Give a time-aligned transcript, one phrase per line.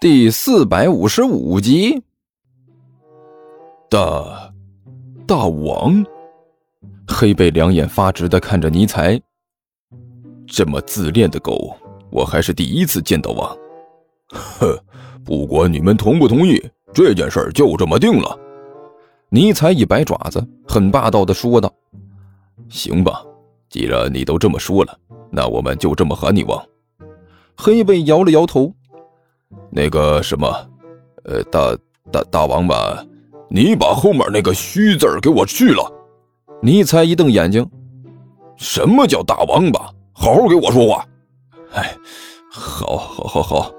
[0.00, 2.00] 第四百五十五集。
[3.90, 4.54] 大
[5.26, 6.06] 大王，
[7.08, 9.20] 黑贝两眼发直的看着尼才。
[10.46, 11.76] 这么自恋的狗，
[12.12, 13.32] 我还是第一次见到。
[13.32, 13.56] 啊，
[14.30, 14.78] 哼，
[15.24, 18.38] 不管你们同不同意，这件事就这么定了。
[19.30, 21.74] 尼才一摆爪子，很霸道的说道
[22.70, 23.20] ：“行吧，
[23.68, 24.96] 既然你都这么说了，
[25.28, 26.64] 那我们就这么喊你王。”
[27.58, 28.72] 黑贝摇了摇头。
[29.70, 30.48] 那个什么，
[31.24, 31.76] 呃，大
[32.10, 33.04] 大大王吧，
[33.48, 35.92] 你把后面那个虚字给我去了。
[36.60, 37.68] 尼才一瞪眼睛，
[38.56, 39.90] 什么叫大王吧？
[40.12, 41.04] 好好给我说话。
[41.74, 41.96] 哎，
[42.50, 43.72] 好，好，好，好，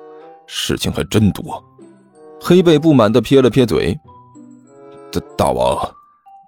[0.47, 1.63] 事情还真多。
[2.41, 3.97] 黑贝不满的撇了撇嘴。
[5.11, 5.77] 大大王，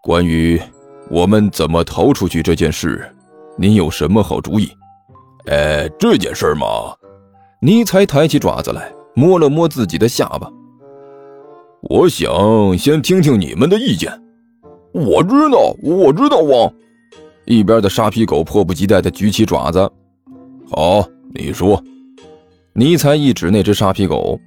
[0.01, 0.61] 关于
[1.09, 3.13] 我们怎么逃出去这件事，
[3.57, 4.71] 您有什么好主意？
[5.47, 6.95] 哎，这件事嘛，
[7.59, 8.89] 尼才抬起爪子来。
[9.13, 10.49] 摸了摸自己的下巴，
[11.81, 14.11] 我想先听听你们的意见。
[14.93, 16.71] 我知道，我知道，王。
[17.45, 19.79] 一边的沙皮狗迫不及待地举起爪子。
[20.69, 21.81] 好，你说。
[22.73, 24.39] 尼才一指那只沙皮狗，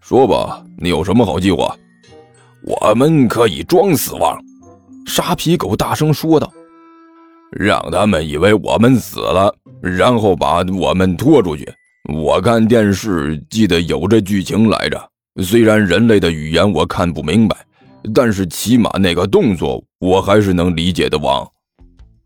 [0.00, 1.76] 说吧，你有什么好计划？
[2.64, 4.36] 我们可以装死亡。
[5.06, 6.50] 沙皮狗大声说道
[7.52, 11.70] ：“让他们以为我们死了，然后把我们拖出去。”
[12.12, 15.10] 我看电视记得有这剧情来着，
[15.42, 17.56] 虽然人类的语言我看不明白，
[18.12, 21.16] 但是起码那个动作我还是能理解的。
[21.18, 21.50] 王，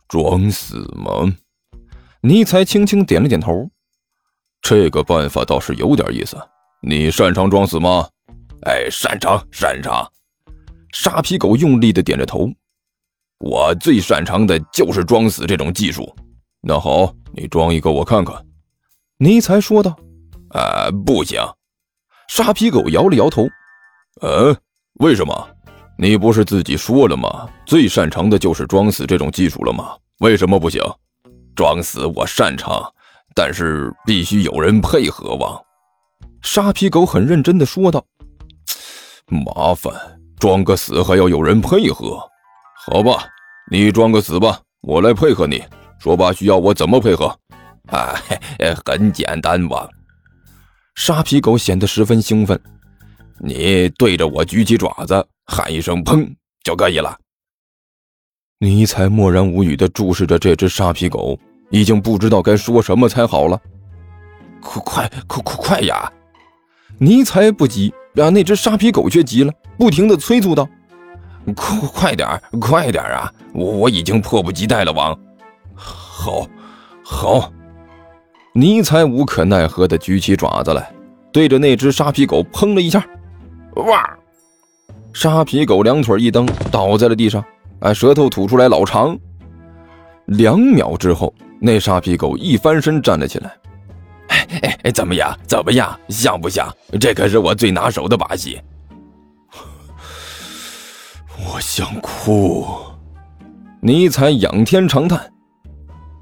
[0.08, 1.32] 装死吗？
[2.22, 3.70] 尼才轻轻点了点头。
[4.60, 6.36] 这个办法倒是有点意思。
[6.82, 8.08] 你擅长装死吗？
[8.62, 10.04] 哎，擅长，擅长。
[10.92, 12.50] 沙皮狗用力的点着头。
[13.38, 16.12] 我最擅长的就是装死这种技术。
[16.60, 18.34] 那好，你装一个我看看。
[19.20, 19.96] 尼才说道
[20.54, 21.40] ：“啊，不行。”
[22.30, 23.48] 沙皮狗摇了摇头。
[24.22, 24.56] “嗯，
[25.00, 25.48] 为什么？
[25.98, 27.48] 你不是自己说了吗？
[27.66, 29.96] 最擅长的就是装死这种技术了吗？
[30.20, 30.80] 为什么不行？
[31.56, 32.80] 装死我擅长，
[33.34, 35.60] 但是必须有人配合。”王
[36.40, 38.04] 沙皮狗很认真的说道
[39.26, 39.92] ：“麻烦，
[40.38, 42.20] 装个死还要有人配合？
[42.86, 43.26] 好吧，
[43.68, 45.60] 你装个死吧，我来配合你。
[45.98, 47.36] 说吧，需要我怎么配合？”
[47.90, 48.14] 啊，
[48.84, 49.88] 很简单吧？
[50.94, 52.60] 沙皮狗显得十分兴奋。
[53.40, 56.28] 你对着我举起爪子，喊一声“砰”
[56.64, 57.16] 就可以了。
[58.58, 61.38] 尼才默然无语地注视着这只沙皮狗，
[61.70, 63.60] 已经不知道该说什么才好了。
[64.60, 66.12] 快快快快快呀！
[66.98, 70.68] 尼才不急，让那只沙皮狗却急了，不停地催促道
[71.54, 73.32] ：“快快点，快点啊！
[73.54, 75.16] 我我已经迫不及待了。”王，
[75.76, 76.44] 好，
[77.04, 77.52] 好。
[78.52, 80.90] 尼才无可奈何地举起爪子来，
[81.32, 83.04] 对着那只沙皮狗砰了一下。
[83.76, 84.18] 哇！
[85.12, 87.44] 沙皮狗两腿一蹬，倒在了地上，
[87.80, 89.18] 哎，舌头吐出来老长。
[90.26, 93.52] 两秒之后，那沙皮狗一翻身站了起来。
[94.28, 94.46] 哎
[94.82, 95.36] 哎，怎么样？
[95.46, 95.98] 怎么样？
[96.08, 96.68] 像不像？
[97.00, 98.60] 这可是我最拿手的把戏。
[101.46, 102.66] 我想哭。
[103.80, 105.32] 尼才仰天长叹。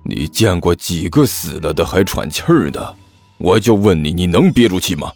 [0.09, 2.95] 你见过几个死了的还喘气儿的？
[3.39, 5.13] 我就问你，你能憋住气吗？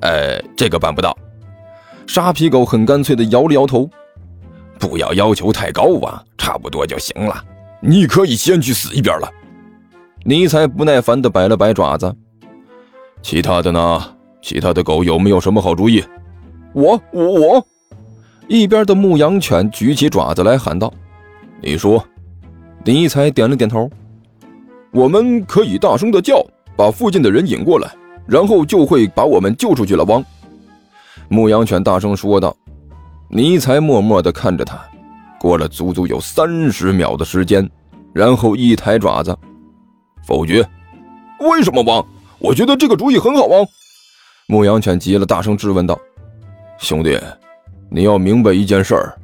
[0.00, 1.16] 哎，这个办不到。
[2.06, 3.88] 沙皮狗很干脆的摇了摇头。
[4.78, 7.44] 不要要求太高啊，差不多就行了。
[7.80, 9.30] 你可以先去死一边了。
[10.24, 12.14] 尼才不耐烦的摆了摆爪子。
[13.22, 14.16] 其他的呢？
[14.40, 16.02] 其他的狗有没有什么好主意？
[16.72, 17.66] 我我我。
[18.48, 20.92] 一边的牧羊犬举起爪子来喊道
[21.60, 22.02] ：“你说。”
[22.84, 23.90] 尼才点了点头。
[24.92, 26.44] 我们可以大声的叫，
[26.76, 27.90] 把附近的人引过来，
[28.26, 30.04] 然后就会把我们救出去了。
[30.04, 30.24] 汪，
[31.28, 32.56] 牧羊犬大声说道。
[33.32, 34.76] 尼才默默地看着他，
[35.38, 37.70] 过了足足有三十秒的时间，
[38.12, 39.36] 然后一抬爪子，
[40.26, 40.68] 否决。
[41.38, 42.04] 为什么，汪？
[42.40, 43.46] 我觉得这个主意很好。
[43.46, 43.64] 汪，
[44.48, 45.96] 牧羊犬急了，大声质问道
[46.78, 47.16] ：“兄弟，
[47.88, 49.16] 你要明白一件事儿。”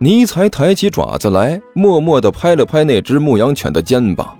[0.00, 4.34] 尼才抬起爪子来，默默地拍了拍那只牧羊犬的肩膀。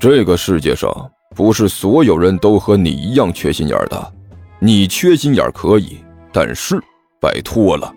[0.00, 0.90] 这个世界上
[1.36, 4.12] 不是所有人都和你一样缺心眼的，
[4.58, 5.98] 你缺心眼可以，
[6.32, 6.82] 但是
[7.20, 7.92] 拜托了，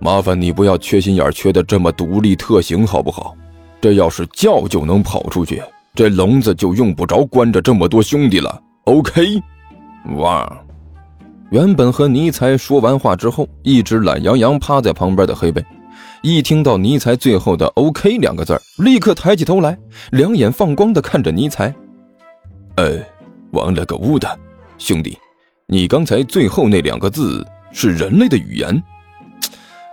[0.00, 3.36] 麻烦你不要缺心眼缺的这么独立特行好不好？
[3.80, 5.62] 这要是叫就能跑出去，
[5.94, 8.60] 这笼子就用不着关着这么多兄弟了。
[8.86, 9.40] OK，
[10.16, 10.60] 哇！
[11.50, 15.64] 原本和尼才说完话之后，一直懒洋洋趴在旁边的黑贝。
[16.22, 19.78] 一听到尼才最后的 “OK” 两个字立刻抬起头来，
[20.10, 21.72] 两眼放光的看着尼才。
[22.76, 22.98] 呃，
[23.52, 24.38] 王了个乌的，
[24.78, 25.16] 兄弟，
[25.66, 28.82] 你刚才最后那两个字是人类的语言。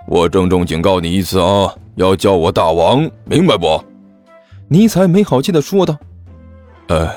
[0.08, 3.84] 我郑重警告你一次啊，要叫我大王，明白不？
[4.68, 5.96] 尼才没好气的说道。
[6.88, 7.08] 呃，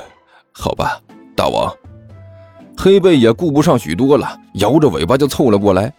[0.52, 1.00] 好吧，
[1.34, 1.74] 大王。
[2.76, 5.92] 黑背也顾不上许多了，摇着尾巴就凑了过来。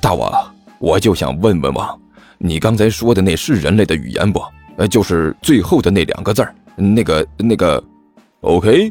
[0.00, 0.32] 大王，
[0.78, 1.98] 我就想问问王，
[2.38, 4.42] 你刚才说的那是人类的语言不？
[4.76, 7.82] 呃，就是最后的那两个字儿，那个那个
[8.42, 8.90] ，OK。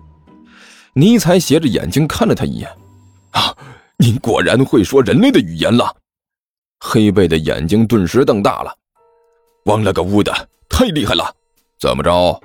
[0.94, 2.70] 尼采斜着眼睛看了他一眼。
[3.32, 3.56] 啊，
[3.98, 5.96] 您果然会说人类的语言了。
[6.80, 8.74] 黑贝的眼睛顿时瞪大了。
[9.66, 10.32] 王了个乌的，
[10.70, 11.34] 太厉害了！
[11.80, 12.42] 怎么着？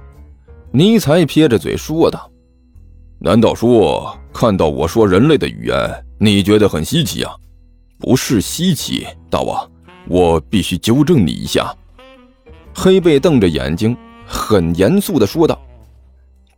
[0.73, 2.31] 尼采撇着嘴说道。
[3.19, 7.33] 难道说看到我说人类的语言，你觉得很稀奇啊？
[7.99, 9.71] 不是稀奇，大王，
[10.11, 11.73] 我必须纠正你一下。
[12.75, 13.97] 黑贝瞪着眼睛，
[14.27, 15.57] 很严肃地说道：“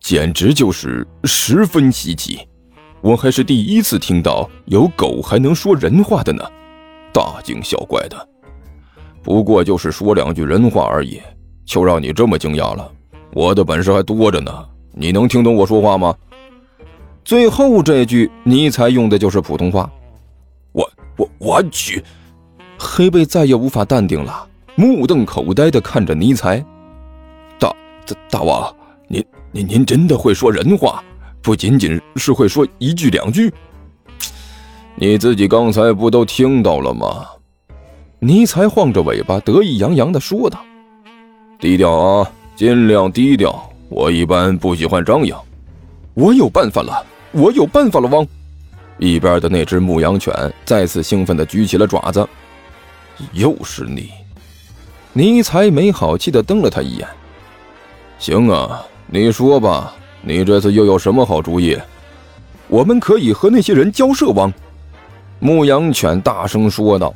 [0.01, 2.39] 简直就是十分稀奇，
[2.99, 6.43] 我还是第一次听到有狗还能说人话的呢，
[7.13, 8.27] 大惊小怪的。
[9.21, 11.21] 不过就是说两句人话而已，
[11.63, 12.91] 就让你这么惊讶了？
[13.33, 14.51] 我的本事还多着呢，
[14.93, 16.15] 你能听懂我说话吗？”
[17.23, 19.87] 最后这句，尼采用的就是普通话。
[20.71, 22.03] 我我我去！
[22.83, 24.45] 黑贝再也无法淡定了，
[24.75, 26.63] 目瞪口呆的看着尼采。
[27.57, 27.73] 大
[28.05, 28.75] 大大王，
[29.07, 31.01] 您您您真的会说人话？
[31.41, 33.51] 不仅仅是会说一句两句？
[34.95, 37.25] 你自己刚才不都听到了吗？
[38.19, 40.59] 尼才晃着尾巴，得意洋洋的说道
[41.59, 43.69] ：“低调啊，尽量低调。
[43.89, 45.41] 我一般不喜欢张扬。
[46.13, 48.23] 我有办法了。”我有办法了，汪！
[48.99, 50.31] 一边的那只牧羊犬
[50.65, 52.29] 再次兴奋地举起了爪子。
[53.33, 54.09] 又是你！
[55.13, 57.07] 尼才没好气地瞪了他一眼。
[58.17, 61.77] 行啊，你说吧，你这次又有什么好主意？
[62.67, 64.51] 我们可以和那些人交涉，汪！
[65.39, 67.13] 牧羊犬大声说道。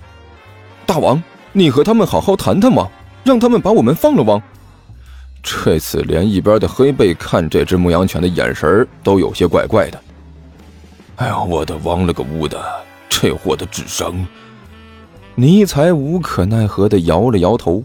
[0.85, 1.21] 大王，
[1.53, 2.87] 你和他们好好谈谈吗，
[3.23, 4.41] 让他们把我们放了，汪！
[5.41, 10.03] 这次连一边的黑背看这只牧羊犬的眼神都有些怪怪的。
[11.15, 12.61] 哎呀，我的王了个乌的，
[13.09, 14.13] 这货的智商！
[15.39, 17.83] 尼采无可奈何的摇了摇头。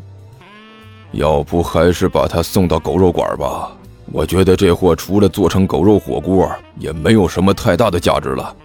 [1.10, 3.70] 要不还是把他送到狗肉馆吧？
[4.10, 8.56] 我觉得这货除了做成狗肉火锅，也没有什么太大的价值了。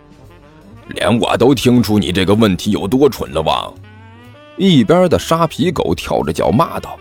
[0.96, 3.70] 连我都听出你这个问题有多蠢了吧？
[4.56, 6.98] 一边的沙皮狗跳着脚骂道：“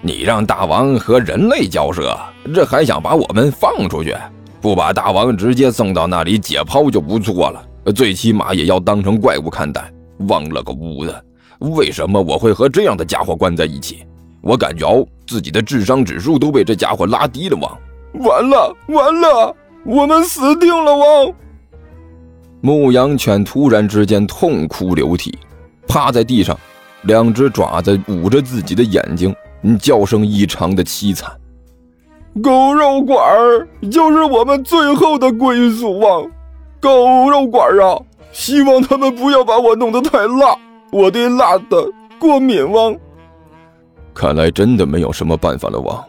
[0.00, 2.16] 你让大王和人类交涉，
[2.54, 4.16] 这还想把我们放出去？”
[4.62, 9.92] 不把大王直接送到那里解剖就不错了，最起码也要当成怪物看待。
[10.28, 11.24] 忘了个乌的，
[11.60, 14.04] 为什么我会和这样的家伙关在一起？
[14.42, 17.58] 我感觉自己的智商指数都被这家伙拉低了。
[17.58, 17.78] 王，
[18.24, 20.96] 完了完了，我们死定了！
[20.96, 21.32] 王，
[22.62, 25.38] 牧羊犬突然之间痛哭流涕，
[25.86, 26.58] 趴在地上，
[27.02, 29.34] 两只爪子捂着自己的眼睛，
[29.78, 31.30] 叫声异常的凄惨。
[32.42, 36.22] 狗肉馆儿就是我们最后的归宿啊！
[36.80, 38.00] 狗肉馆儿啊，
[38.32, 40.56] 希望他们不要把我弄得太辣，
[40.92, 42.96] 我对辣的过敏汪。
[44.14, 46.04] 看来真的没有什么办法了，王。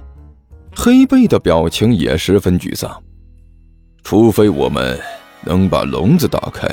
[0.75, 2.91] 黑贝的表情也十分沮丧。
[4.03, 4.99] 除非我们
[5.43, 6.67] 能把笼子打开。